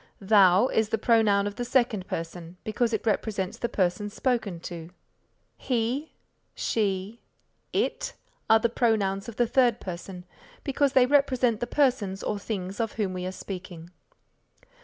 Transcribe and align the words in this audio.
Thou 0.19 0.67
is 0.69 0.89
the 0.89 0.97
pronoun 0.97 1.45
of 1.45 1.57
the 1.57 1.63
second 1.63 2.07
person 2.07 2.57
because 2.63 2.91
it 2.91 3.05
represents 3.05 3.59
the 3.59 3.69
person 3.69 4.09
spoken 4.09 4.59
to. 4.61 4.89
He, 5.57 6.13
She, 6.55 7.21
It 7.71 8.13
are 8.49 8.57
the 8.57 8.67
pronouns 8.67 9.29
of 9.29 9.35
the 9.35 9.45
third 9.45 9.79
person 9.79 10.25
because 10.63 10.93
they 10.93 11.05
represent 11.05 11.59
the 11.59 11.67
persons 11.67 12.23
or 12.23 12.39
things 12.39 12.79
of 12.79 12.93
whom 12.93 13.13
we 13.13 13.27
are 13.27 13.31
speaking. 13.31 13.91